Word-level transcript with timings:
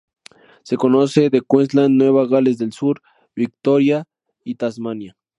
Se 0.63 0.77
conoce 0.77 1.29
de 1.29 1.43
Queensland, 1.47 1.95
Nueva 1.95 2.25
Gales 2.25 2.57
del 2.57 2.73
Sur, 2.73 3.03
Victoria 3.35 4.05
y 4.43 4.55
Tasmania. 4.55 5.15